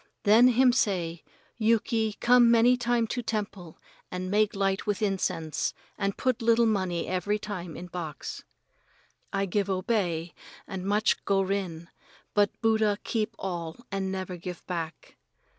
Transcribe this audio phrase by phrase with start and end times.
[0.23, 1.23] Then him say,
[1.59, 3.77] 'Yuki, come many time to temple
[4.09, 8.43] and make light with incense and put little money every time in box.'
[9.31, 10.33] I give obey
[10.67, 11.87] and much go rin,
[12.33, 15.17] but Buddha keep all and never give back."